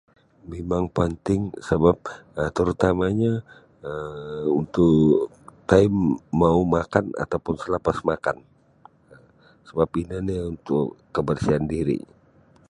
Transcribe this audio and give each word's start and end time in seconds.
Mimang 0.49 0.85
panting 0.97 1.41
sabap 1.67 1.99
um 2.39 2.49
terutamanya 2.57 3.33
um 3.89 4.45
untuk 4.61 5.29
time 5.69 5.95
mau 6.41 6.59
makan 6.75 7.05
ataupun 7.23 7.55
salapas 7.61 7.97
makan 8.09 8.37
sabap 9.67 9.89
ino 10.01 10.17
nio 10.27 10.41
untuk 10.53 10.85
kebersihan 11.15 11.65
diri 11.73 11.99